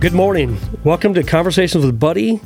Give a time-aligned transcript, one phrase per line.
[0.00, 0.56] Good morning.
[0.84, 2.40] Welcome to Conversations with Buddy.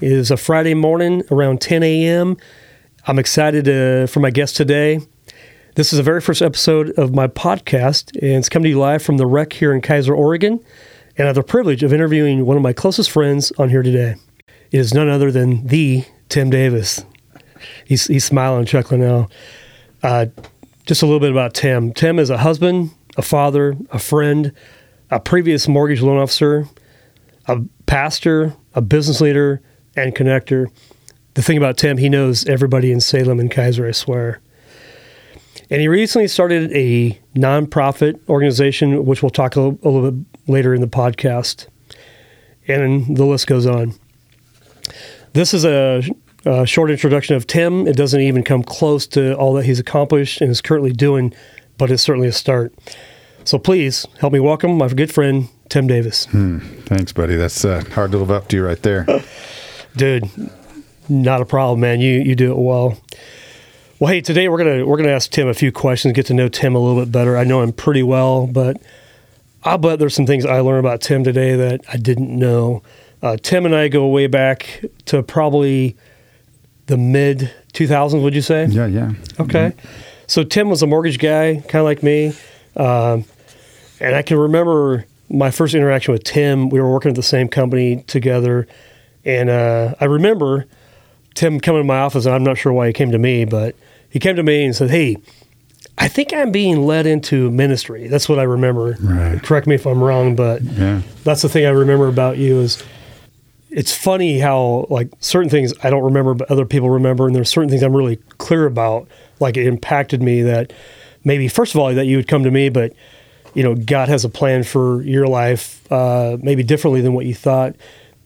[0.00, 2.36] It is a Friday morning around 10 a.m.
[3.06, 4.98] I'm excited uh, for my guest today.
[5.76, 9.04] This is the very first episode of my podcast, and it's coming to you live
[9.04, 10.58] from the rec here in Keizer, Oregon.
[11.16, 14.16] And I have the privilege of interviewing one of my closest friends on here today.
[14.72, 17.04] It is none other than the Tim Davis.
[17.84, 19.28] He's, he's smiling, chuckling now.
[20.02, 20.26] Uh,
[20.86, 21.92] just a little bit about Tim.
[21.92, 24.50] Tim is a husband, a father, a friend,
[25.08, 26.66] a previous mortgage loan officer,
[27.48, 29.60] a pastor, a business leader,
[29.96, 30.66] and connector.
[31.34, 34.40] The thing about Tim, he knows everybody in Salem and Keizer, I swear.
[35.68, 40.26] And he recently started a nonprofit organization, which we'll talk a little, a little bit
[40.46, 41.66] later in the podcast.
[42.68, 43.94] And the list goes on.
[45.32, 46.02] This is a,
[46.44, 47.86] a short introduction of Tim.
[47.86, 51.34] It doesn't even come close to all that he's accomplished and is currently doing,
[51.78, 52.72] but it's certainly a start.
[53.44, 56.26] So please help me welcome my good friend, Tim Davis.
[56.26, 56.58] Hmm.
[56.58, 57.36] Thanks, buddy.
[57.36, 59.06] That's uh, hard to live up to you right there.
[59.96, 60.28] Dude,
[61.08, 62.00] not a problem, man.
[62.00, 62.98] You you do it well.
[63.98, 66.48] Well, hey, today we're gonna we're gonna ask Tim a few questions, get to know
[66.48, 67.36] Tim a little bit better.
[67.36, 68.76] I know him pretty well, but
[69.64, 72.82] I'll bet there's some things I learned about Tim today that I didn't know.
[73.22, 75.96] Uh, Tim and I go way back to probably
[76.86, 78.22] the mid 2000s.
[78.22, 78.66] Would you say?
[78.66, 79.12] Yeah, yeah.
[79.40, 79.70] Okay.
[79.70, 79.88] Mm-hmm.
[80.26, 82.34] So Tim was a mortgage guy, kind of like me,
[82.76, 83.24] um,
[84.00, 86.68] and I can remember my first interaction with Tim.
[86.68, 88.66] We were working at the same company together,
[89.24, 90.66] and uh, I remember
[91.34, 92.26] Tim coming to my office.
[92.26, 93.74] And I'm not sure why he came to me, but
[94.10, 95.16] he came to me and said, "Hey,
[95.98, 98.96] I think I'm being led into ministry." That's what I remember.
[99.00, 99.42] Right.
[99.42, 101.02] Correct me if I'm wrong, but Yeah.
[101.24, 102.82] that's the thing I remember about you is
[103.70, 107.50] it's funny how like certain things I don't remember but other people remember and there's
[107.50, 109.06] certain things I'm really clear about
[109.40, 110.72] like it impacted me that
[111.24, 112.92] maybe first of all that you would come to me but
[113.56, 117.34] you know God has a plan for your life uh, maybe differently than what you
[117.34, 117.74] thought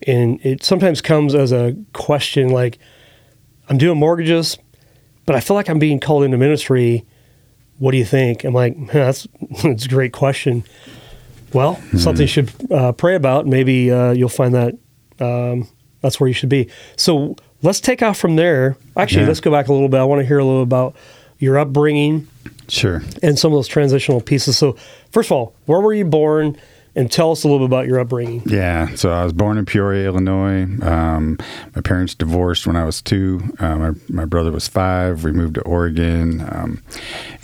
[0.06, 2.78] and it sometimes comes as a question like
[3.68, 4.58] I'm doing mortgages
[5.26, 7.06] but I feel like I'm being called into ministry
[7.78, 9.26] what do you think I'm like "Huh, that's
[9.62, 10.64] that's a great question
[11.52, 13.44] well, something you should uh, pray about.
[13.44, 14.74] Maybe uh, you'll find that
[15.18, 15.66] um,
[16.00, 16.70] that's where you should be.
[16.94, 18.76] So let's take off from there.
[18.96, 19.28] Actually, Yeah.
[19.28, 19.98] let's go back a little bit.
[19.98, 20.94] I want to hear a little about
[21.40, 22.28] your upbringing
[22.68, 23.02] Sure.
[23.22, 24.56] and some of those transitional pieces.
[24.56, 24.76] So,
[25.10, 26.56] first of all, where were you born?
[26.96, 28.42] And tell us a little bit about your upbringing.
[28.46, 28.92] Yeah.
[28.96, 30.64] So I was born in Peoria, Illinois.
[30.82, 31.38] Um,
[31.76, 33.40] my parents divorced when I was two.
[33.60, 35.22] Uh, my, my brother was five.
[35.22, 36.40] We moved to Oregon.
[36.50, 36.82] Um,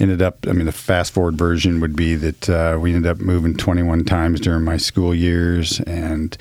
[0.01, 3.19] ended up, I mean, the fast forward version would be that uh, we ended up
[3.19, 5.79] moving 21 times during my school years.
[5.83, 6.37] And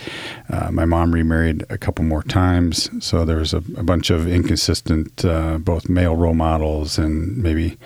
[0.49, 2.89] uh, my mom remarried a couple more times.
[3.05, 7.77] So there was a, a bunch of inconsistent, uh, both male role models and maybe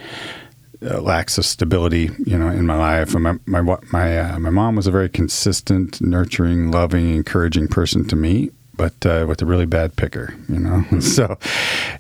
[0.84, 3.14] uh, lacks of stability, you know, in my life.
[3.14, 8.08] And my my my uh, my mom was a very consistent, nurturing, loving, encouraging person
[8.08, 10.84] to me, but uh, with a really bad picker, you know.
[11.00, 11.38] so,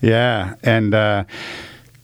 [0.01, 0.93] yeah, and.
[0.93, 1.23] Uh,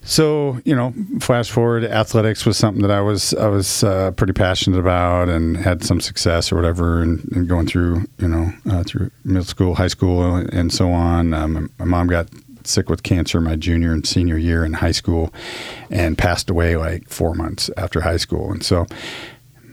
[0.08, 4.34] so you know, flash forward, athletics was something that I was I was uh, pretty
[4.34, 8.84] passionate about and had some success or whatever, and, and going through you know uh,
[8.84, 11.34] through middle school, high school, and so on.
[11.34, 12.30] Um, my mom got
[12.68, 15.34] sick with cancer my junior and senior year in high school,
[15.90, 18.86] and passed away like four months after high school, and so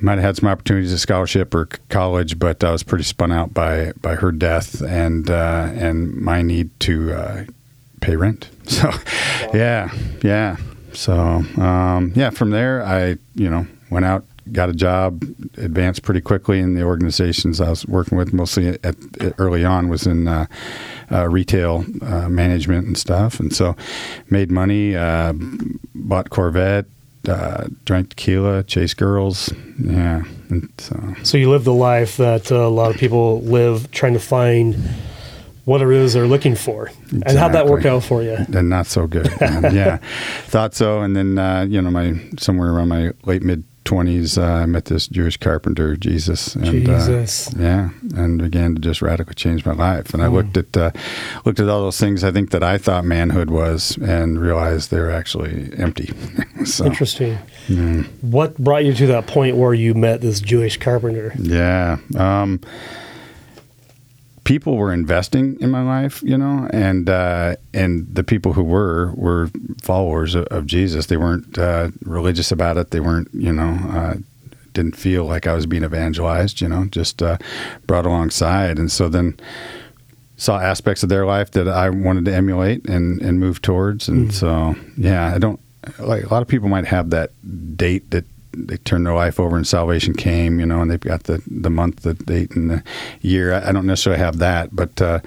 [0.02, 3.54] might have had some opportunities at scholarship or college, but I was pretty spun out
[3.54, 7.44] by by her death and uh, and my need to uh,
[8.00, 8.48] pay rent.
[8.64, 8.90] So,
[9.52, 9.90] yeah,
[10.22, 10.56] yeah.
[10.92, 12.30] So, um, yeah.
[12.30, 15.22] From there, I you know went out, got a job,
[15.56, 18.32] advanced pretty quickly in the organizations I was working with.
[18.32, 20.46] Mostly at, at early on was in uh,
[21.12, 23.76] uh, retail uh, management and stuff, and so
[24.30, 25.32] made money, uh,
[25.94, 26.86] bought Corvette.
[27.28, 30.24] Uh, drank tequila, chased girls, yeah.
[30.48, 34.14] And so So, you live the life that uh, a lot of people live trying
[34.14, 34.74] to find
[35.64, 36.90] what it is they're looking for.
[37.24, 38.34] And how'd that work out for you?
[38.52, 39.28] and not so good.
[39.40, 39.98] yeah,
[40.46, 41.02] thought so.
[41.02, 44.86] And then uh, you know, my somewhere around my late mid twenties, uh, I met
[44.86, 46.54] this Jewish carpenter, Jesus.
[46.54, 47.48] And, Jesus.
[47.48, 50.14] Uh, yeah, and began to just radically change my life.
[50.14, 50.90] And I looked at uh,
[51.44, 55.00] looked at all those things I think that I thought manhood was, and realized they
[55.00, 56.12] were actually empty.
[56.64, 57.38] so Interesting.
[57.68, 61.32] mm, What brought you to that point where you met this Jewish carpenter?
[61.38, 61.98] yeah.
[62.16, 62.60] Um,
[64.44, 69.12] people were investing in my life, you know, and uh, and the people who were
[69.14, 69.50] were
[69.80, 71.06] followers of, of Jesus.
[71.06, 72.90] They weren't uh, religious about it.
[72.90, 73.78] They weren't, you know.
[73.90, 74.14] Uh,
[74.72, 77.36] didn't feel like I was being evangelized, you know, just uh,
[77.86, 78.78] brought alongside.
[78.78, 79.38] And so then
[80.38, 84.08] saw aspects of their life that I wanted to emulate and, and move towards.
[84.08, 85.60] And so, yeah, I don't
[85.98, 87.32] like a lot of people might have that
[87.76, 91.24] date that they turned their life over and salvation came, you know, and they've got
[91.24, 92.82] the, the month, the date, and the
[93.20, 93.54] year.
[93.54, 95.20] I, I don't necessarily have that, but uh,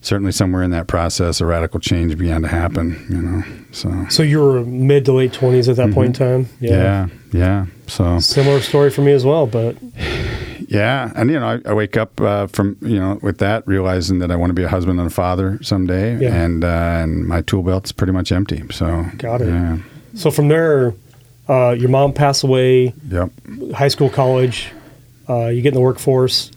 [0.00, 3.42] certainly somewhere in that process, a radical change began to happen, you know.
[3.72, 6.44] So, So you were mid to late 20s at that point in time?
[6.46, 6.64] Mm-hmm.
[6.64, 7.66] yeah, yeah.
[7.86, 9.76] So, Similar story for me as well, but
[10.68, 14.18] yeah, and you know, I, I wake up uh, from you know with that realizing
[14.18, 16.34] that I want to be a husband and a father someday, Yeah.
[16.34, 16.68] and uh,
[17.02, 18.62] and my tool belt's pretty much empty.
[18.70, 19.48] So, Got it.
[19.48, 19.78] Yeah,
[20.14, 20.92] so from there,
[21.48, 23.30] uh, your mom passed away, yep.
[23.74, 24.70] high school, college,
[25.28, 26.50] uh, you get in the workforce,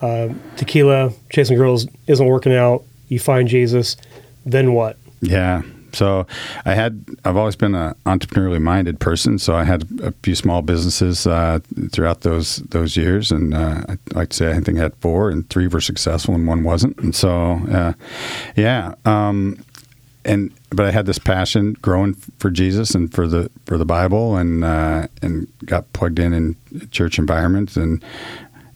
[0.00, 3.96] uh, tequila, chasing girls isn't working out, you find Jesus,
[4.44, 4.98] then what?
[5.20, 5.62] Yeah.
[5.92, 6.26] So
[6.66, 9.38] I had I've always been an entrepreneurially minded person.
[9.38, 11.60] So I had a few small businesses uh,
[11.90, 15.30] throughout those those years, and uh, I like to say I think I had four,
[15.30, 16.98] and three were successful, and one wasn't.
[16.98, 17.94] And so, uh,
[18.56, 18.94] yeah.
[19.06, 19.64] Um,
[20.26, 24.36] and but I had this passion growing for Jesus and for the for the Bible,
[24.36, 26.56] and uh, and got plugged in in
[26.90, 28.04] church environments and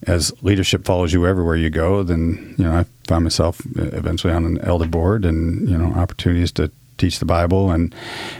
[0.06, 4.44] as leadership follows you everywhere you go, then you know I found myself eventually on
[4.44, 7.94] an elder board, and you know opportunities to teach the Bible, and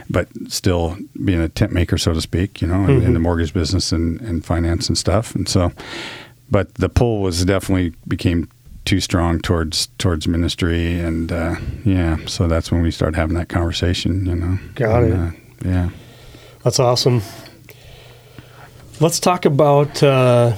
[0.09, 3.53] but still being a tent maker, so to speak, you know, in, in the mortgage
[3.53, 5.71] business and, and finance and stuff, and so.
[6.49, 8.49] But the pull was definitely became
[8.85, 11.55] too strong towards towards ministry, and uh,
[11.85, 14.59] yeah, so that's when we started having that conversation, you know.
[14.75, 15.17] Got And, it.
[15.65, 15.89] Uh, yeah.
[16.63, 17.21] That's awesome.
[18.99, 20.55] Let's talk about uh,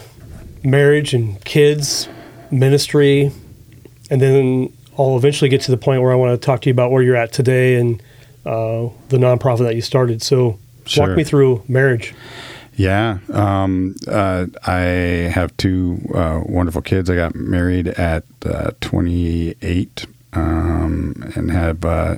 [0.63, 2.09] marriage and kids,
[2.51, 3.31] ministry,
[4.09, 6.73] and then I'll eventually get to the point where I want to talk to you
[6.73, 8.01] about where you're at today and
[8.45, 10.21] uh, the nonprofit that you started.
[10.21, 11.07] So, Sure.
[11.07, 12.13] walk me through marriage.
[12.75, 14.79] Yeah, um, uh, I
[15.31, 17.09] have two uh, wonderful kids.
[17.09, 22.17] I got married at uh, 28 um, and have uh,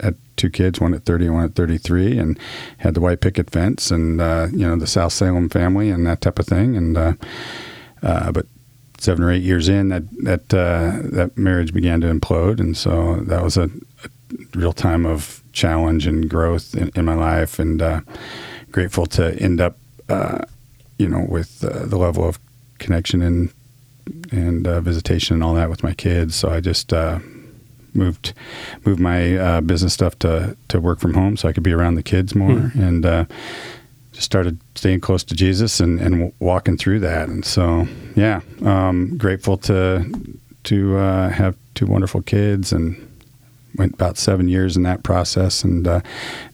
[0.00, 2.38] had two kids, one at 30 and one at 33, and
[2.78, 6.20] had the white picket fence and uh, you know the South Salem family and that
[6.20, 6.76] type of thing.
[6.76, 7.12] And uh,
[8.00, 8.46] but
[8.98, 13.42] seven or eight years in, that that that marriage began to implode, and so that
[13.42, 13.64] was a,
[14.04, 14.08] a
[14.54, 17.82] real time of challenge and growth in, in my life, and
[18.70, 20.44] grateful to end up, uh,
[20.98, 22.38] you know, with uh, the level of
[22.78, 23.52] connection and
[24.30, 26.36] and uh, visitation and all that with my kids.
[26.36, 27.18] So I just uh,
[27.94, 28.32] moved
[28.84, 31.96] moved my uh, business stuff to to work from home, so I could be around
[31.96, 33.24] the kids more, and uh,
[34.12, 37.28] just started staying close to Jesus and, and walking through that.
[37.28, 40.04] And so, yeah, um, grateful to
[40.64, 42.96] to uh, have two wonderful kids and
[43.78, 46.00] went about seven years in that process and uh,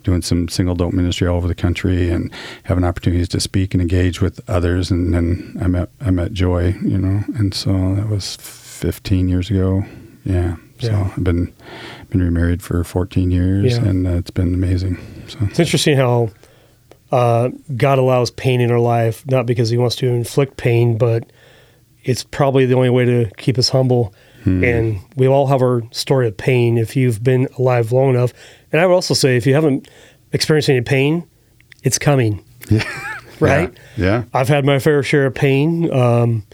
[0.02, 2.30] doing some single adult ministry all over the country and
[2.64, 4.90] having opportunities to speak and engage with others.
[4.90, 9.50] And then I met I met Joy, you know, and so that was 15 years
[9.50, 9.84] ago.
[10.24, 10.56] Yeah.
[10.78, 11.10] So Yeah.
[11.16, 11.52] I've been
[12.10, 13.84] been remarried for 14 years, Yeah.
[13.84, 14.98] and uh, it's been amazing.
[15.28, 16.30] So It's interesting how
[17.10, 21.30] uh, God allows pain in our life, not because He wants to inflict pain, but
[22.04, 24.12] it's probably the only way to keep us humble.
[24.44, 28.33] And we all have our story of pain if you've been alive long enough.
[28.73, 29.89] And I would also say, if you haven't
[30.33, 31.27] experienced any pain,
[31.85, 32.44] it's coming.
[32.71, 32.83] yeah,
[33.41, 33.73] Right?
[33.97, 34.25] Yeah.
[34.35, 35.93] I've had my fair share of pain.
[35.93, 36.44] Um,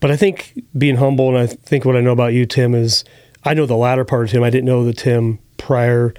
[0.00, 3.04] but I think being humble, and I think what I know about you, Tim, is
[3.44, 4.42] I know the latter part of Tim.
[4.42, 6.14] I didn't know the Tim prior.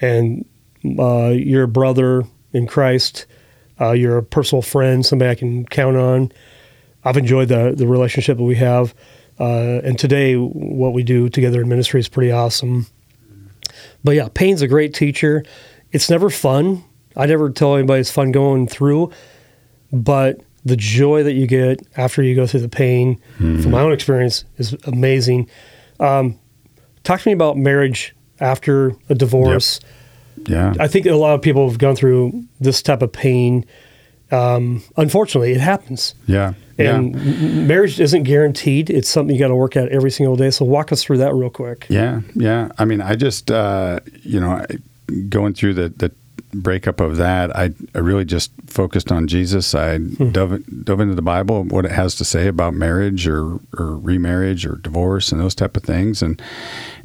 [0.00, 0.44] And
[0.98, 3.26] uh, you're a brother in Christ.
[3.80, 6.30] Uh, you're a personal friend, somebody I can count on.
[7.04, 8.94] I've enjoyed the, the relationship that we have.
[9.42, 12.86] Uh, and today, what we do together in ministry is pretty awesome.
[14.04, 15.44] But yeah, pain's a great teacher.
[15.90, 16.84] It's never fun.
[17.16, 19.10] I never tell anybody it's fun going through,
[19.92, 23.92] but the joy that you get after you go through the pain, from my own
[23.92, 25.48] experience, is amazing.
[25.98, 26.38] Um,
[27.02, 29.80] talk to me about marriage after a divorce.
[30.46, 30.72] Yeah.
[30.78, 33.66] I think a lot of people have gone through this type of pain.
[34.30, 36.14] Um, unfortunately, it happens.
[36.26, 36.54] yeah.
[36.78, 37.66] And yeah.
[37.66, 38.90] marriage isn't guaranteed.
[38.90, 40.50] It's something you got to work at every single day.
[40.50, 41.86] So walk us through that real quick.
[41.88, 42.70] Yeah, yeah.
[42.78, 44.64] I mean, I just uh, you know,
[45.28, 46.12] going through the the
[46.54, 49.74] breakup of that, I I really just focused on Jesus.
[49.74, 53.96] I dove dove into the Bible, what it has to say about marriage or or
[53.96, 56.40] remarriage or divorce and those type of things, and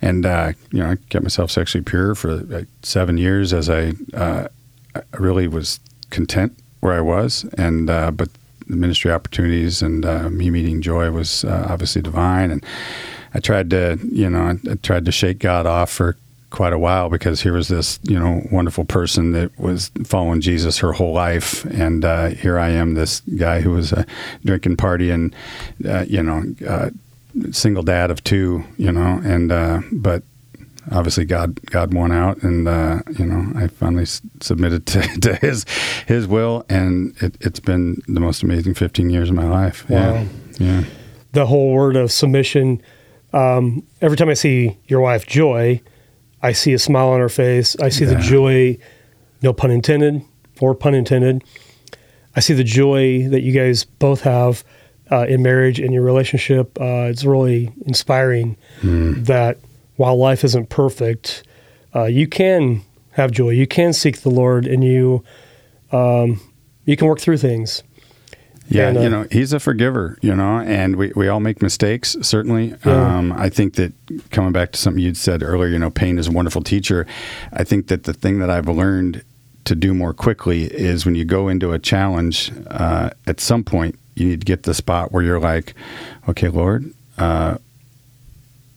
[0.02, 3.94] and uh, you know, I kept myself sexually pure for like seven years as I
[4.14, 4.48] uh,
[4.96, 8.30] I really was content where I was, and uh, but
[8.68, 12.66] the ministry opportunities and uh, me meeting Joy was uh, obviously divine, and
[13.34, 16.18] I tried to you know I, I tried to shake God off for
[16.50, 20.78] quite a while because here was this you know wonderful person that was following Jesus
[20.80, 24.04] her whole life, and uh, here I am, this guy who was uh,
[24.46, 25.34] drinking, partying,
[25.86, 26.90] uh, you know, uh,
[27.52, 30.24] single dad of two, you know, and uh, but
[30.92, 35.36] obviously God God won out, and uh, you know I finally s- submitted to, to
[35.36, 35.66] His
[36.08, 39.90] His will, and it, it's been the most amazing 15 years of my life.
[39.90, 40.00] Wow.
[40.00, 40.26] Yeah,
[40.60, 40.84] yeah,
[41.34, 42.82] The whole word of submission.
[43.34, 45.82] Um, every time I see your wife, Joy,
[46.42, 47.76] I see a smile on her face.
[47.80, 48.78] I see the joy,
[49.42, 50.22] no pun intended
[50.62, 51.44] or pun intended.
[52.36, 54.64] I see the joy that you guys both have
[55.12, 56.80] uh, in marriage and your relationship.
[56.80, 59.58] Uh, it's really inspiring that
[59.98, 61.44] while life isn't perfect,
[61.94, 63.50] uh, you can have joy.
[63.50, 65.24] You can seek the Lord, and you
[65.92, 66.40] um,
[66.86, 67.84] you can work through things.
[68.70, 71.62] Yeah, And, uh, you know, he's a forgiver, you know, and we, we all make
[71.62, 72.76] mistakes, certainly.
[72.86, 73.18] Yeah.
[73.18, 73.94] Um, I think that
[74.32, 77.08] coming back to something you'd said earlier, you know, pain is a wonderful teacher.
[77.54, 79.24] I think that the thing that I've learned
[79.66, 83.98] to do more quickly is when you go into a challenge, uh, at some point,
[84.16, 85.74] you need to get to the spot where you're like,
[86.28, 87.58] okay, Lord, uh,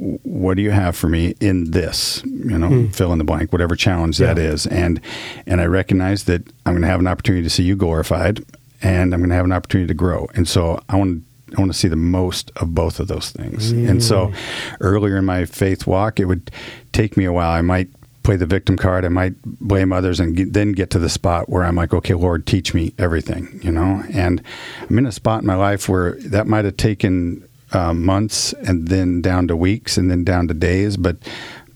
[0.00, 2.86] what do you have for me in this you know hmm.
[2.88, 4.44] fill in the blank whatever challenge that Yeah.
[4.44, 5.00] is and
[5.46, 8.42] and i recognize that i'm going to have an opportunity to see you glorified
[8.80, 11.24] and i'm going to have an opportunity to grow and so i want
[11.56, 13.72] I want to see the most of both of those things.
[13.72, 14.36] And so mm.
[14.80, 16.48] earlier in my faith walk, it would
[16.92, 17.50] take me a while.
[17.50, 17.88] I might
[18.22, 19.04] play the victim card.
[19.04, 22.14] I might blame others and get, then get to the spot where I'm like, okay,
[22.14, 24.04] Lord, teach me everything, you know?
[24.12, 24.42] And
[24.88, 28.88] I'm in a spot in my life where that might have taken uh, months and
[28.88, 30.96] then down to weeks and then down to days.
[30.96, 31.16] But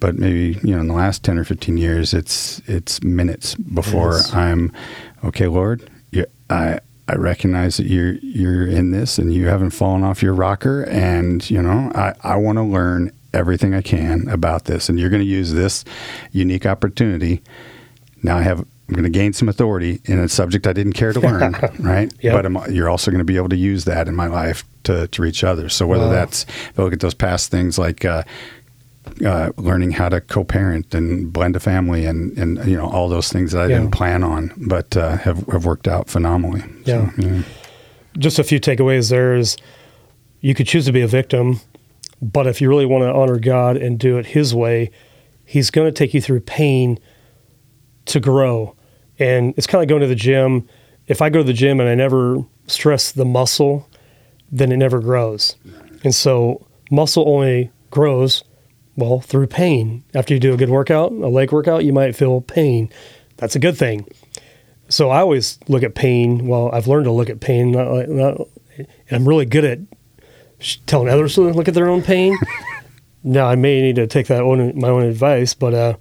[0.01, 4.15] but maybe you know in the last 10 or 15 years it's it's minutes before
[4.17, 4.35] Yes.
[4.35, 4.71] i'm
[5.25, 10.03] okay lord you, i i recognize that you're you're in this and you haven't fallen
[10.03, 14.65] off your rocker and you know i i want to learn everything i can about
[14.67, 15.85] this and you're going to use this
[16.33, 17.41] unique opportunity
[18.23, 21.13] now i have i'm going to gain some authority in a subject i didn't care
[21.13, 22.35] to learn right Yep.
[22.35, 25.09] but I'm, you're also going to be able to use that in my life to,
[25.09, 26.13] to reach others so whether Wow.
[26.13, 28.23] that's if I look at those past things like uh,
[29.25, 33.31] uh, learning how to co-parent and blend a family and, and you know all those
[33.31, 33.79] things that I Yeah.
[33.79, 36.63] didn't plan on, but uh, have have worked out phenomenally.
[36.87, 37.11] Yeah.
[37.15, 37.43] So, yeah.
[38.19, 39.57] just a few takeaways there is
[40.41, 41.61] you could choose to be a victim,
[42.23, 44.91] but if you really want to honor God and do it His way,
[45.45, 46.99] He's going to take you through pain
[48.07, 48.74] to grow.
[49.19, 50.69] And it's kind of like going to the gym.
[51.07, 53.89] If I go to the gym and I never stress the muscle,
[54.51, 55.57] then it never grows.
[56.03, 58.45] And so muscle only grows,
[58.97, 60.05] well, through pain.
[60.15, 62.91] After you do a good workout, a leg workout, you might feel pain.
[63.37, 64.07] That's a good thing.
[64.89, 66.47] So I always look at pain.
[66.47, 67.73] Well, I've learned to look at pain.
[67.73, 68.49] Not, not,
[69.11, 69.79] I'm really good at
[70.87, 72.37] telling others to look at their own pain.
[73.25, 75.97] now I may need to take that own my own advice, but uh,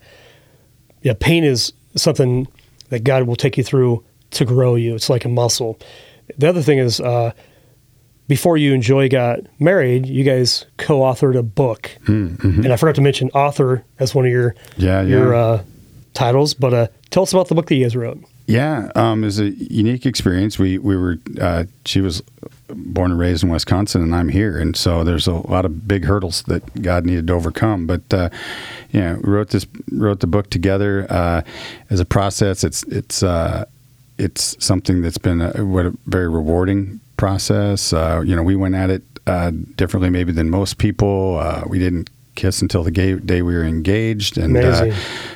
[1.02, 2.48] yeah, pain is something
[2.94, 4.94] that God will take you through to grow you.
[4.94, 5.80] It's like a muscle.
[6.38, 7.32] The other thing is, uh,
[8.28, 13.02] before you and Joy got married, you guys co-authored a book, and I forgot to
[13.02, 15.40] mention author as one of your Yeah, your yeah.
[15.40, 15.64] uh,
[16.14, 16.54] titles.
[16.54, 18.24] But uh, tell us about the book that you guys wrote.
[18.46, 20.60] Yeah, um, it was a unique experience.
[20.60, 22.22] We we were uh, she was
[22.68, 26.06] born and raised in Wisconsin, and I'm here, and so there's a lot of big
[26.06, 27.88] hurdles that God needed to overcome.
[27.88, 28.30] But uh,
[28.92, 31.42] yeah, we wrote this wrote the book together uh,
[31.90, 32.64] as a process.
[32.66, 33.66] It's it's uh,
[34.18, 37.94] it's something that's been a, what a very rewarding process.
[37.94, 41.38] Uh, you know, we went at it uh, differently maybe than most people.
[41.40, 44.92] Uh, we didn't kiss until the ga- day we were engaged, and uh,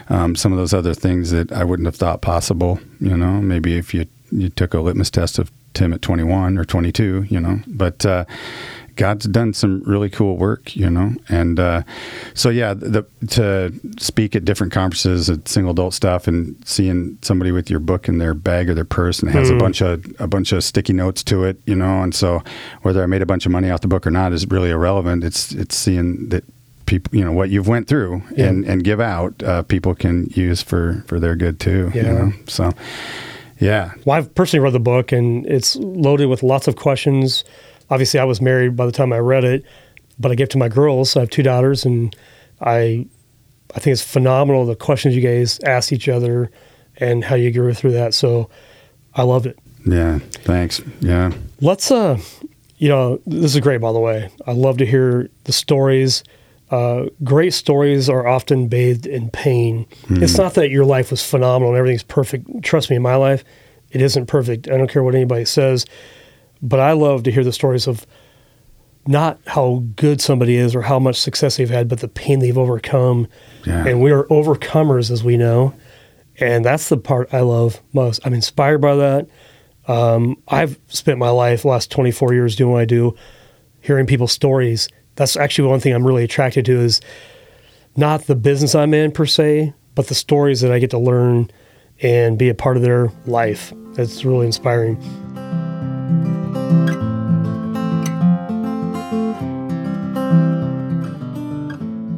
[0.10, 2.80] um, some of those other things that I wouldn't have thought possible.
[3.00, 6.66] You know, maybe if you you took a litmus test of Tim at 21 or
[6.66, 8.25] 22, you know, but uh,
[8.98, 11.84] God's done some really cool work, you know, and uh,
[12.34, 17.51] so yeah, the, to speak at different conferences at single adult stuff and seeing somebody
[17.51, 20.27] with your book in their bag or their purse and has a bunch of a
[20.27, 22.44] bunch of sticky notes to it, you know, and so
[22.82, 25.24] whether I made a bunch of money off the book or not is really irrelevant.
[25.24, 26.44] It's it's seeing that
[26.88, 28.48] people you know what you've went through Yeah.
[28.48, 32.12] and and give out uh, people can use for for their good too you Yeah.
[32.13, 32.72] know so
[33.60, 37.44] yeah Well, I've personally read the book, and it's loaded with lots of questions.
[37.89, 39.63] Obviously, I was married by the time I read it,
[40.20, 41.15] but I gave it to my girls.
[41.15, 42.15] I have two daughters, and
[42.62, 43.08] I,
[43.75, 46.51] I think it's phenomenal the questions you guys asked each other,
[46.98, 48.13] and how you grew through that.
[48.13, 48.50] So,
[49.15, 49.58] I loved it.
[49.86, 52.20] yeah thanks yeah Let's, uh,
[52.77, 53.82] you know, this is great.
[53.82, 56.24] By the way, I love to hear the stories.
[56.69, 59.86] Uh, great stories are often bathed in pain.
[60.09, 62.63] It's not that your life was phenomenal and everything's perfect.
[62.63, 63.43] Trust me, in my life,
[63.91, 64.69] it isn't perfect.
[64.69, 65.86] I don't care what anybody says,
[66.62, 68.05] but I love to hear the stories of
[69.07, 72.57] not how good somebody is or how much success they've had, but the pain they've
[72.57, 73.27] overcome.
[73.65, 73.88] Yeah.
[73.88, 75.74] And we are overcomers, as we know.
[76.39, 78.19] And that's the part I love most.
[78.25, 79.27] I'm inspired by that.
[79.88, 83.15] Um, I've spent my life, last 24 years, doing what I do,
[83.79, 84.89] hearing people's stories.
[85.17, 87.01] That's actually one thing I'm really attracted to is
[87.95, 91.50] not the business I'm in per se, but the stories that I get to learn
[92.01, 93.74] and be a part of their life.
[93.93, 94.95] That's really inspiring.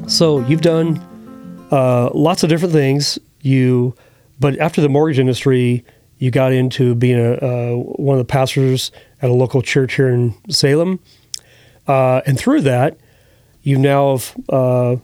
[0.09, 0.97] So you've done
[1.71, 3.17] uh, lots of different things.
[3.41, 3.95] You,
[4.41, 5.85] but after the mortgage industry,
[6.17, 8.91] you got into being a uh, one of the pastors
[9.21, 10.99] at a local church here in Salem,
[11.89, 12.97] uh, and through that,
[13.63, 14.95] you now have, uh,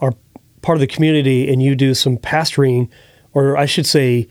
[0.00, 0.14] are
[0.62, 2.88] part of the community, and you do some pastoring,
[3.32, 4.28] or I should say,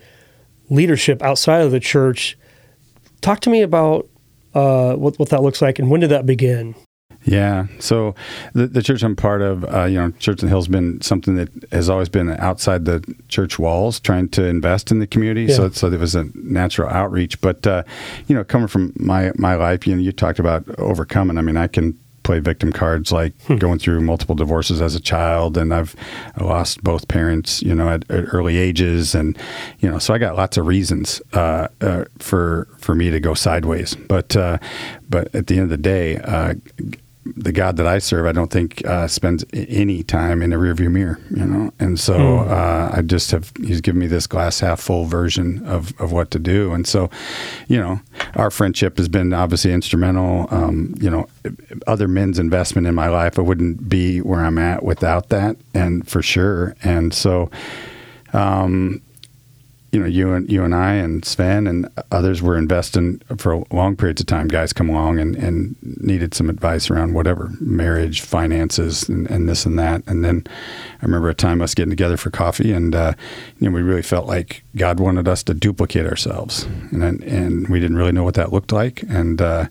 [0.70, 2.38] leadership outside of the church.
[3.20, 4.08] Talk to me about
[4.54, 6.74] uh, what what that looks like, and when did that begin?
[7.24, 7.66] Yeah.
[7.78, 8.14] So
[8.52, 11.36] the, the church I'm part of, uh, you know, Church on the Hill's been something
[11.36, 15.44] that has always been outside the church walls, trying to invest in the community.
[15.44, 15.56] Yeah.
[15.56, 17.40] So, so there was a natural outreach.
[17.40, 17.84] But, uh,
[18.26, 21.38] you know, coming from my, my life, you know, you talked about overcoming.
[21.38, 23.56] I mean, I can play victim cards like hmm.
[23.56, 25.94] going through multiple divorces as a child and I've
[26.40, 29.38] lost both parents you know at, at early ages and
[29.80, 33.34] you know so I got lots of reasons uh, uh, for for me to go
[33.34, 34.56] sideways but uh,
[35.08, 36.54] but at the end of the day uh,
[37.44, 40.90] the God that I serve, I don't think uh, spends any time in a rearview
[40.90, 41.72] mirror, you know.
[41.78, 42.50] And so mm.
[42.50, 46.30] uh, I just have He's given me this glass half full version of, of what
[46.32, 46.72] to do.
[46.72, 47.10] And so,
[47.68, 48.00] you know,
[48.34, 50.48] our friendship has been obviously instrumental.
[50.50, 51.28] Um, you know,
[51.86, 56.08] other men's investment in my life, I wouldn't be where I'm at without that, and
[56.08, 56.74] for sure.
[56.82, 57.50] And so,
[58.32, 59.02] um,
[59.94, 63.94] you know, you and you and I and Sven and others were investing for long
[63.94, 64.48] periods of time.
[64.48, 69.64] Guys come along and, and needed some advice around whatever marriage, finances, and, and this
[69.64, 70.02] and that.
[70.08, 70.44] And then
[71.00, 73.14] I remember a time us getting together for coffee, and uh,
[73.60, 77.78] you know, we really felt like God wanted us to duplicate ourselves, and and we
[77.78, 79.04] didn't really know what that looked like.
[79.04, 79.66] And uh,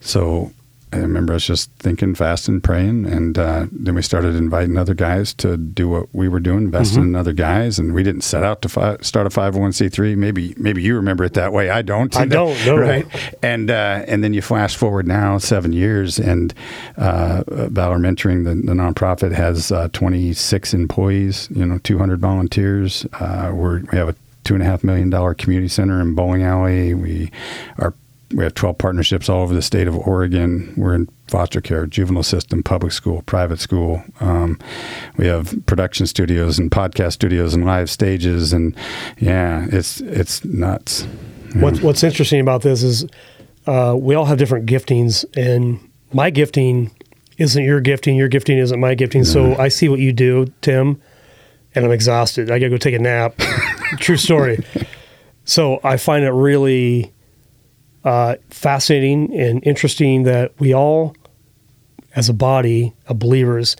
[0.00, 0.52] so
[0.96, 4.94] I remember us just thinking fast and praying, and uh, then we started inviting other
[4.94, 7.10] guys to do what we were doing, investing mm-hmm.
[7.10, 9.72] in other guys, and we didn't set out to fi- start a five hundred one
[9.72, 10.16] c three.
[10.16, 11.70] Maybe maybe you remember it that way.
[11.70, 12.16] I don't.
[12.16, 12.56] I don't.
[12.66, 12.76] know.
[12.76, 13.06] right.
[13.42, 16.54] And uh, and then you flash forward now seven years, and
[16.96, 21.48] uh, Valor Mentoring, the, the nonprofit, has uh, twenty six employees.
[21.54, 23.06] You know, two hundred volunteers.
[23.14, 26.42] Uh, we we have a two and a half million dollar community center in bowling
[26.42, 26.94] alley.
[26.94, 27.30] We
[27.78, 27.94] are
[28.32, 30.74] we have 12 partnerships all over the state of Oregon.
[30.76, 34.02] We're in foster care, juvenile system, public school, private school.
[34.20, 34.58] Um,
[35.16, 38.76] we have production studios and podcast studios and live stages, and
[39.18, 41.06] yeah, it's it's nuts.
[41.54, 43.06] What's What's interesting about this is
[43.66, 45.78] uh, we all have different giftings, and
[46.12, 46.90] my gifting
[47.38, 48.16] isn't your gifting.
[48.16, 49.24] Your gifting isn't my gifting.
[49.24, 51.00] So I see what you do, Tim,
[51.74, 52.50] and I'm exhausted.
[52.50, 53.36] I gotta go take a nap.
[53.98, 54.64] True story.
[55.44, 57.12] So I find it really
[58.06, 61.16] uh, fascinating and interesting that we all,
[62.14, 63.76] as a body of believers,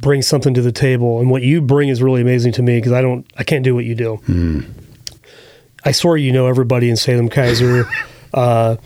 [0.00, 1.20] bring something to the table.
[1.20, 3.74] And what you bring is really amazing to me because I don't, I can't do
[3.74, 4.20] what you do.
[4.26, 4.70] Mm.
[5.84, 7.86] I swear you know everybody in Salem Keizer.
[8.34, 8.76] uh,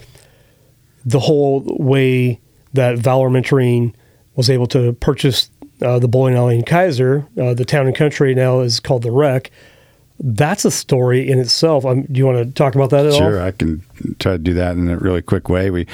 [1.04, 2.40] the whole way
[2.72, 3.94] that Valor Mentoring
[4.34, 5.48] was able to purchase
[5.80, 9.12] uh, the bowling alley in Keizer, uh, the town and country now is called the
[9.12, 9.50] Rec
[10.20, 11.84] that's a story in itself.
[11.84, 13.30] Um, do you want to talk about that at sure, all?
[13.30, 13.82] Sure, I can
[14.18, 15.70] try to do that in a really quick way.
[15.70, 15.86] We,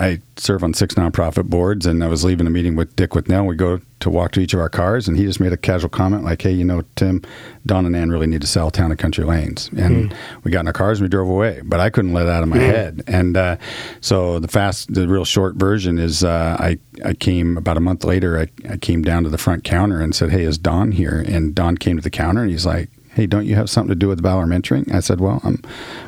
[0.00, 3.46] I serve on six nonprofit boards, and I was leaving a meeting with Dick Withnell.
[3.46, 5.90] We go to walk to each of our cars, and he just made a casual
[5.90, 7.22] comment like, "Hey, you know, Tim,
[7.66, 10.16] Don and Ann really need to sell Town and Country Lanes." And mm.
[10.42, 11.60] we got in our cars and we drove away.
[11.64, 12.66] But I couldn't let it out of my mm.
[12.66, 13.04] head.
[13.06, 13.56] And uh,
[14.00, 18.04] so the fast, the real short version is, uh, I I came about a month
[18.04, 18.38] later.
[18.38, 21.54] I, I came down to the front counter and said, "Hey, is Don here?" And
[21.54, 24.06] Don came to the counter, and he's like hey, don't you have something to do
[24.06, 24.94] with Valor Mentoring?
[24.94, 25.60] I said, well, I'm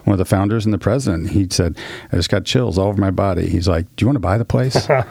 [0.05, 1.31] one of the founders and the president.
[1.31, 1.77] He said,
[2.13, 3.49] I just got chills all over my body.
[3.49, 4.89] He's like, do you want to buy the place?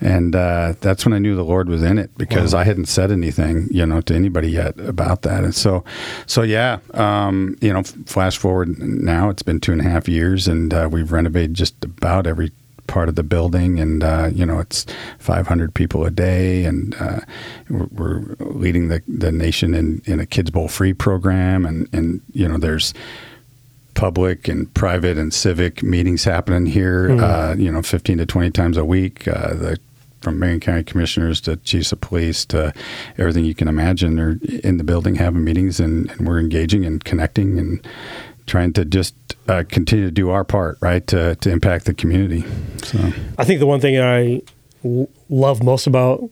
[0.00, 2.62] and uh, that's when I knew the Lord was in it because wow.
[2.62, 5.44] I hadn't said anything, you know, to anybody yet about that.
[5.44, 5.84] And so,
[6.26, 10.48] so yeah, um, you know, flash forward now, it's been two and a half years
[10.48, 12.50] and uh, we've renovated just about every
[12.86, 14.86] part of the building, and uh, you know it's
[15.18, 17.20] 500 people a day, and uh,
[17.68, 22.22] we're, we're, leading the, the nation in, in a Kids Bowl free program, and and
[22.32, 22.94] you know there's
[23.94, 27.08] public and private and civic meetings happening here.
[27.08, 27.24] Mm-hmm.
[27.24, 29.26] Uh, you know, 15 to 20 times a week.
[29.26, 29.78] Uh, the
[30.26, 32.72] from Marion County commissioners to chiefs of police to
[33.16, 37.04] everything you can imagine are in the building having meetings and, and we're engaging and
[37.04, 37.86] connecting and
[38.46, 39.14] trying to just
[39.48, 42.44] uh, continue to do our part, right, to, to impact the community.
[42.82, 42.98] So
[43.38, 44.42] I think the one thing I
[45.28, 46.30] love most about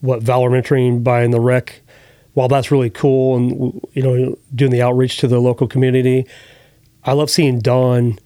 [0.00, 1.80] what Valor Mentoring by in the Rec,
[2.34, 6.26] while that's really cool and you know doing the outreach to the local community,
[7.04, 8.18] I love seeing Don,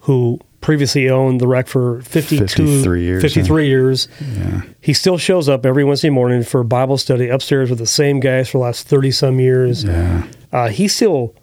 [0.00, 4.08] who previously owned the Rec for 52, 53 years, 53 years.
[4.20, 4.62] Yeah.
[4.80, 8.50] He still shows up every Wednesday morning for Bible study upstairs with the same guys
[8.50, 9.84] for the last 30 some years.
[9.84, 10.26] Yeah.
[10.52, 11.34] Uh, he still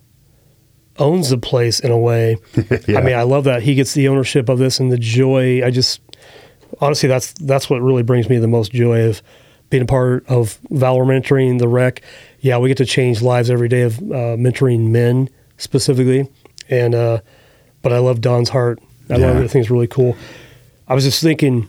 [0.99, 2.37] owns the place in a way.
[2.87, 2.99] Yeah.
[2.99, 5.65] I mean, I love that he gets the ownership of this and the joy.
[5.65, 6.01] I just
[6.81, 9.21] honestly, that's that's what really brings me the most joy of
[9.69, 12.01] being a part of Valor Mentoring, the Rec.
[12.39, 16.29] Yeah, we get to change lives every day of uh, mentoring men specifically,
[16.69, 17.19] and uh,
[17.81, 18.79] but I love Don's heart.
[19.09, 19.41] I love Yeah.
[19.41, 19.45] it.
[19.45, 20.15] I think it's really cool.
[20.87, 21.67] I was just thinking,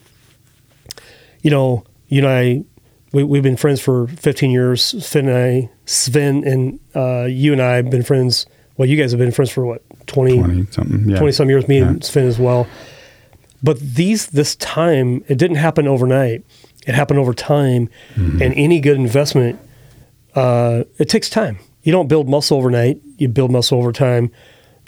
[1.42, 2.64] you know, you and I,
[3.12, 4.82] we, we've been friends for 15 years.
[5.04, 8.46] Sven and I, Sven and uh, you and I have been friends.
[8.78, 11.10] Well, you guys have been friends for what 20, 20 something.
[11.10, 11.18] Yeah.
[11.18, 12.06] 20 some years, me and Yeah.
[12.08, 12.66] Sven as well.
[13.62, 16.44] But these this time, it didn't happen overnight.
[16.86, 18.40] It happened over time, Mm-hmm.
[18.40, 19.58] and any good investment,
[20.34, 21.58] uh, it takes time.
[21.82, 23.00] You don't build muscle overnight.
[23.18, 24.30] You build muscle over time.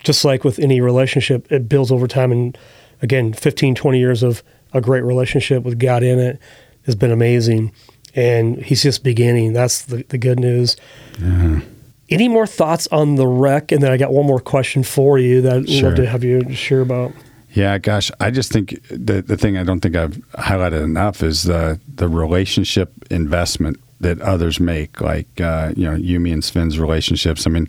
[0.04, 2.32] Just like with any relationship, it builds over time.
[2.32, 2.56] And
[3.02, 6.38] again, 15, 20 years of a great relationship with God in it
[6.86, 7.72] has been amazing.
[8.14, 9.52] And he's just beginning.
[9.52, 10.76] That's the, the good news.
[12.10, 13.70] Any more thoughts on the Rec?
[13.72, 15.88] And then I got one more question for you that I'd Sure.
[15.90, 17.12] love to have you share about.
[17.52, 21.42] Yeah, gosh, I just think the the thing I don't think I've highlighted enough is
[21.44, 25.00] the the relationship investment that others make.
[25.00, 27.46] Like uh, you know, you, me, and Sven's relationships.
[27.46, 27.66] I mean,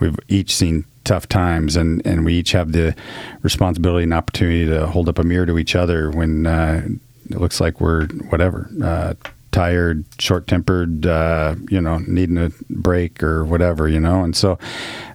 [0.00, 2.94] we've each seen tough times, and and we each have the
[3.42, 6.82] responsibility and opportunity to hold up a mirror to each other when uh,
[7.30, 8.70] it looks like we're whatever.
[8.82, 9.12] Uh,
[9.58, 14.22] tired, short-tempered, uh, you know, needing a break or whatever, you know.
[14.22, 14.56] And so,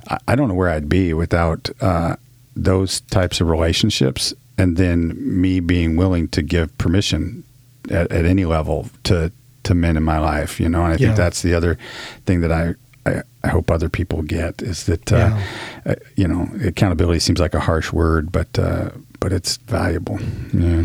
[0.09, 2.15] I, I don't know where I'd be without uh,
[2.55, 4.99] those types of relationships, and then
[5.41, 7.43] me being willing to give permission
[7.89, 9.31] at, at any level to
[9.63, 10.83] to men in my life, you know.
[10.83, 11.05] And I Yeah.
[11.07, 11.77] think that's the other
[12.25, 12.75] thing that I.
[13.05, 15.37] I, I hope other people get is that uh,
[15.85, 20.17] uh, you know accountability seems like a harsh word, but uh, but it's valuable.
[20.53, 20.83] Yeah.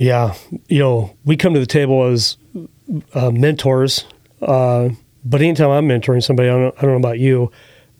[0.00, 0.34] Yeah,
[0.68, 2.38] you know, we come to the table as
[3.12, 4.06] uh, mentors,
[4.40, 4.88] uh,
[5.26, 7.52] but anytime I'm mentoring somebody, I don't, I don't know about you,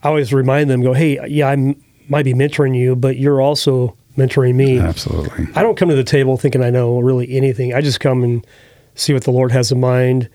[0.02, 1.76] I always remind them, go, hey, yeah, I
[2.08, 4.78] might be mentoring you, but you're also mentoring me.
[4.78, 5.48] Absolutely.
[5.54, 7.74] I don't come to the table thinking I know really anything.
[7.74, 8.46] I just come and
[8.94, 10.30] see what the Lord has in mind,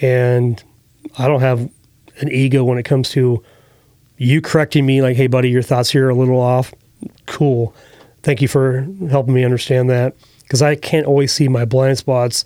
[0.00, 0.64] and
[1.18, 1.70] I don't have
[2.20, 3.44] an ego when it comes to
[4.16, 6.72] you correcting me, like, hey, buddy, your thoughts here are a little off.
[7.26, 7.74] Cool.
[8.22, 10.16] Thank you for helping me understand that
[10.52, 12.44] because I can't always see my blind spots.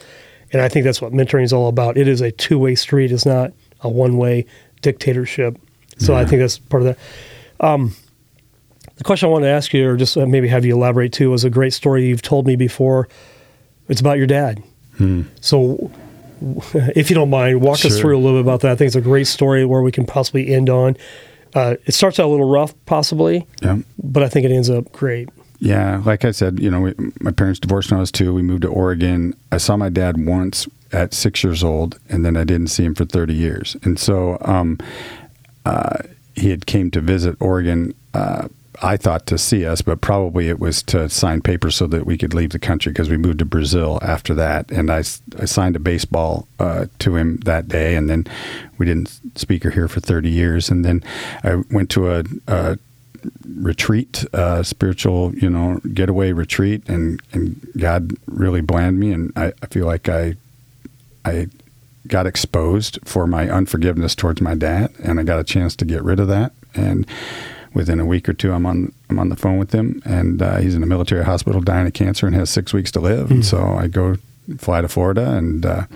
[0.52, 1.96] And I think that's what mentoring is all about.
[1.96, 4.46] It is a two way street, it's not a one way
[4.80, 5.58] dictatorship.
[5.98, 6.98] So I think that's part of that.
[7.66, 7.96] Um,
[8.94, 11.32] the question I wanted to ask you, or just uh, maybe have you elaborate too,
[11.32, 13.08] was a great story you've told me before.
[13.88, 14.62] It's about your dad.
[15.40, 15.90] So,
[16.94, 18.70] if you don't mind, walk us through a little bit about that.
[18.70, 20.96] I think it's a great story where we can possibly end on.
[21.56, 23.78] Uh, it starts out a little rough, possibly, Yeah.
[24.00, 25.28] but I think it ends up great.
[25.66, 28.33] Yeah, like I said, you know, we, my parents divorced when I was two.
[28.33, 29.35] We moved to Oregon.
[29.50, 32.94] I saw my dad once at six years old, and then I didn't see him
[32.94, 33.76] for thirty years.
[33.83, 34.79] And so um,
[35.64, 35.98] uh,
[36.37, 37.94] he had came to visit Oregon.
[38.14, 38.46] Uh,
[38.81, 42.16] I thought to see us, but probably it was to sign papers so that we
[42.16, 44.70] could leave the country because we moved to Brazil after that.
[44.70, 48.24] And I signed a baseball uh, to him that day, and then
[48.79, 50.70] we didn't speak or hear for 30 years.
[50.70, 51.02] And then
[51.42, 52.79] I went to a, a
[53.44, 59.52] retreat, uh, spiritual, you know, getaway retreat, and and God really blanded me, and I,
[59.62, 60.37] I feel like I
[61.24, 61.48] I
[62.07, 66.02] got exposed for my unforgiveness towards my dad, and I got a chance to get
[66.02, 66.52] rid of that.
[66.74, 67.07] And
[67.74, 70.57] within a week or two, I'm on I'm on the phone with him, and uh,
[70.59, 73.31] he's in a military hospital dying of cancer and has six weeks to live.
[73.31, 74.16] And so I go
[74.59, 75.87] fly to Florida and uh,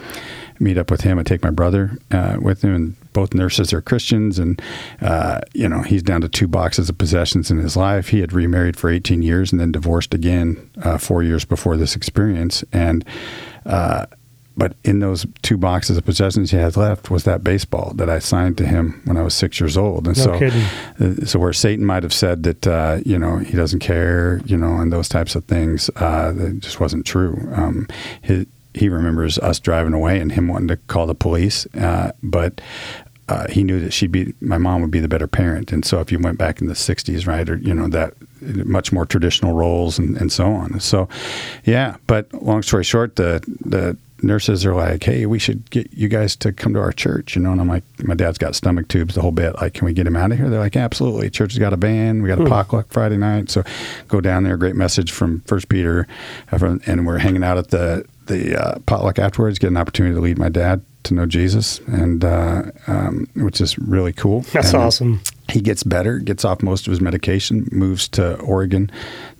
[0.60, 1.18] meet up with him.
[1.18, 4.38] I take my brother uh, with him, and both nurses are Christians.
[4.38, 4.60] And
[5.00, 8.08] uh, you know, he's down to two boxes of possessions in his life.
[8.08, 11.96] He had remarried for 18 years and then divorced again uh, four years before this
[11.96, 13.04] experience, and.
[13.66, 14.06] Uh,
[14.56, 18.18] but in those two boxes of possessions he had left was that baseball that I
[18.18, 20.06] signed to him when I was six years old.
[20.06, 20.62] And No so, kidding.
[21.00, 24.58] uh, so where Satan might have said that uh, you know he doesn't care, you
[24.58, 27.48] know, and those types of things, uh, that just wasn't true.
[27.54, 27.86] Um,
[28.22, 32.60] he, he remembers us driving away and him wanting to call the police, uh, but.
[33.28, 36.00] Uh, he knew that she'd be my mom would be the better parent, and so
[36.00, 39.52] if you went back in the '60s, right, or you know that much more traditional
[39.52, 40.80] roles and, and so on.
[40.80, 41.08] So,
[41.64, 41.96] yeah.
[42.06, 46.36] But long story short, the the nurses are like, "Hey, we should get you guys
[46.36, 47.52] to come to our church," you know.
[47.52, 49.54] And I'm like, "My dad's got stomach tubes, the whole bit.
[49.56, 51.78] Like, can we get him out of here?" They're like, "Absolutely." Church has got a
[51.78, 52.22] band.
[52.22, 53.62] We got a potluck Friday night, so
[54.08, 54.56] go down there.
[54.56, 56.06] Great message from First Peter,
[56.52, 59.58] uh, and we're hanging out at the the uh, potluck afterwards.
[59.58, 63.78] Get an opportunity to lead my dad to know Jesus, and uh, um, which is
[63.78, 64.40] really cool.
[64.52, 65.20] That's And, awesome.
[65.50, 68.90] he gets better, gets off most of his medication, moves to Oregon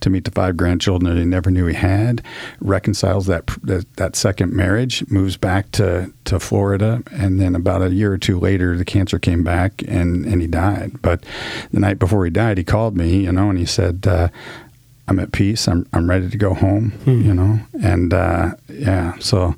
[0.00, 2.22] to meet the five grandchildren that he never knew he had,
[2.60, 7.90] reconciles that that, that second marriage, moves back to, to Florida, and then about a
[7.90, 11.02] year or two later, the cancer came back and, and he died.
[11.02, 11.24] But
[11.72, 14.28] the night before he died, he called me, you know, and he said, uh,
[15.10, 15.68] "I'm at peace.
[15.68, 17.20] I'm I'm ready to go home," hmm.
[17.20, 19.54] you know, and uh, yeah, so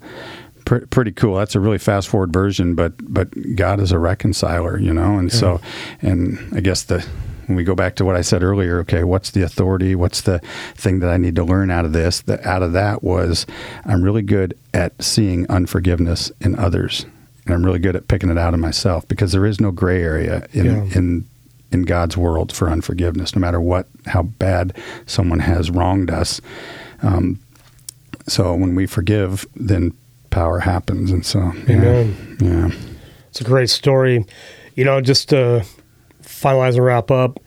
[0.65, 1.37] pretty cool.
[1.37, 5.33] That's a really fast forward version, but but God is a reconciler, you know, and
[5.33, 5.38] yeah.
[5.38, 5.61] so
[6.01, 7.07] and I guess the
[7.47, 9.95] when we go back to what I said earlier, okay, what's the authority?
[9.95, 10.38] What's the
[10.75, 12.21] thing that I need to learn out of this?
[12.23, 13.47] That out of that was
[13.85, 17.05] I'm really good at seeing unforgiveness in others,
[17.45, 20.03] and I'm really good at picking it out of myself because there is no gray
[20.03, 20.99] area in yeah.
[20.99, 21.29] in
[21.73, 26.41] in God's world for unforgiveness, no matter what how bad someone has wronged us.
[27.03, 27.41] Um,
[28.27, 29.93] so when we forgive, then
[30.31, 31.11] power happens.
[31.11, 32.37] And so, Amen.
[32.41, 32.49] yeah.
[32.49, 32.71] yeah.
[33.29, 34.25] It's a great story.
[34.75, 35.65] You know, just to
[36.23, 37.41] finalize and wrap up,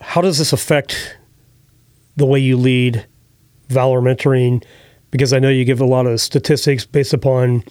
[0.00, 1.16] how does this affect
[2.16, 3.06] the way you lead
[3.68, 4.64] Valor Mentoring?
[5.10, 7.64] Because I know you give a lot of statistics based upon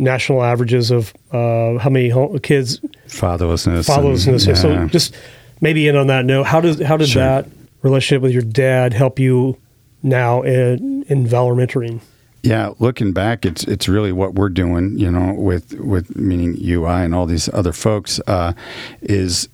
[0.00, 2.10] national averages of uh, how many
[2.40, 3.88] kids fatherlessness.
[3.88, 4.46] Fatherlessness.
[4.46, 4.54] And, yeah.
[4.54, 5.14] So just
[5.60, 7.22] maybe in on that note, how does how did sure.
[7.22, 7.46] that
[7.82, 9.56] relationship with your dad help you
[10.02, 12.00] now in, in Valor Mentoring?
[12.42, 17.04] Yeah, looking back, it's it's really what we're doing, you know, with with meaning UI
[17.04, 18.54] and all these other folks, uh,
[19.02, 19.48] is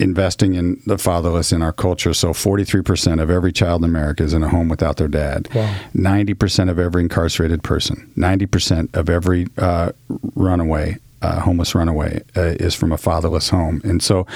[0.00, 2.14] investing in the fatherless in our culture.
[2.14, 5.48] So 43% of every child in America is in a home without their dad.
[5.54, 5.74] Wow.
[5.94, 9.92] 90% of every incarcerated person, 90% of every uh,
[10.34, 14.26] runaway uh, homeless runaway uh, is from a fatherless home, and so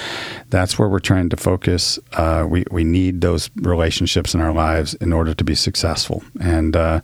[0.50, 1.98] that's where we're trying to focus.
[2.12, 6.77] Uh, we we need those relationships in our lives in order to be successful, and
[6.77, 7.00] uh,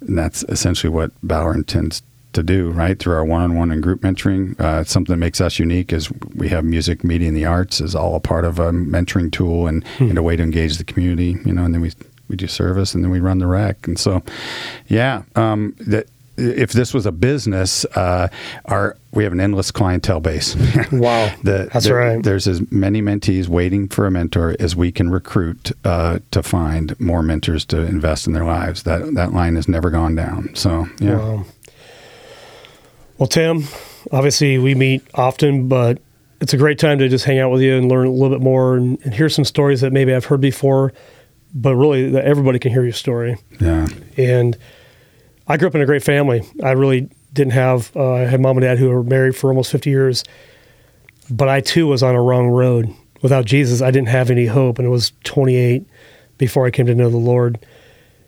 [0.00, 2.98] and that's essentially what Valor intends to do, right?
[2.98, 6.64] Through our one-on-one and group mentoring, uh, something that makes us unique is we have
[6.64, 10.10] music, media, and the arts is all a part of a mentoring tool and, hmm.
[10.10, 11.64] and a way to engage the community, you know.
[11.64, 11.92] And then we
[12.28, 14.22] we do service, and then we run the rec, and so,
[14.88, 16.06] yeah, um, that
[16.38, 18.28] if this was a business, uh,
[18.64, 20.56] our we have an endless clientele base.
[20.92, 22.22] wow, the, that's the, right.
[22.22, 26.98] There's as many mentees waiting for a mentor as we can recruit uh, to find
[26.98, 28.84] more mentors to invest in their lives.
[28.84, 30.54] That that line has never gone down.
[30.54, 31.18] So yeah.
[31.18, 31.44] Wow.
[33.22, 33.62] Well, Tim,
[34.10, 36.00] obviously we meet often, but
[36.40, 38.40] it's a great time to just hang out with you and learn a little bit
[38.40, 40.92] more and, and hear some stories that maybe I've heard before,
[41.54, 43.38] but really that everybody can hear your story.
[43.60, 44.58] Yeah, and
[45.46, 46.42] I grew up in a great family.
[46.64, 49.70] I really didn't have, uh, I had mom and dad who were married for almost
[49.70, 50.24] 50 years,
[51.30, 52.92] but I too was on a wrong road.
[53.22, 54.80] Without Jesus, I didn't have any hope.
[54.80, 55.86] And it was 28
[56.38, 57.64] before I came to know the Lord.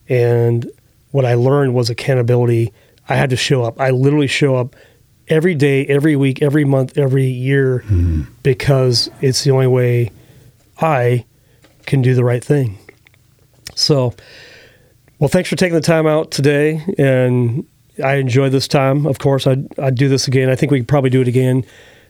[0.09, 0.71] And
[1.11, 2.73] what I learned was accountability.
[3.09, 3.81] I had to show up.
[3.81, 4.77] I literally show up
[5.29, 8.23] every day, every week, every month, every year mm-hmm.
[8.43, 10.11] because it's the only way
[10.81, 11.25] I
[11.87, 12.79] can do the right thing.
[13.75, 14.15] So,
[15.19, 17.67] well, thanks for taking the time out today, and
[18.03, 19.07] I enjoyed this time.
[19.07, 20.49] Of course, I'd, I'd do this again.
[20.49, 21.65] I think we could probably do it again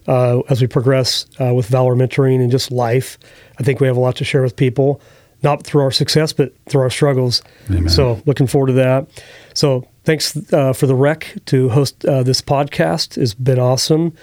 [0.06, 3.18] uh, as we progress uh, with Valor Mentoring and just life.
[3.58, 5.00] I think we have a lot to share with people,
[5.42, 7.42] not through our success, but through our struggles.
[7.70, 7.88] Amen.
[7.88, 9.06] So, looking forward to that.
[9.54, 13.18] So, thanks uh, for the rec to host uh, this podcast.
[13.18, 14.14] It's been awesome.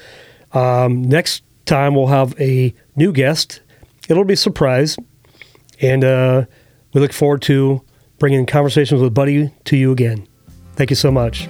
[0.53, 3.61] Um, next time, we'll have a new guest.
[4.09, 4.97] It'll be a surprise,
[5.81, 6.45] and uh,
[6.93, 7.81] we look forward to
[8.19, 10.27] bringing conversations with Buddy to you again.
[10.75, 11.47] Thank you so much.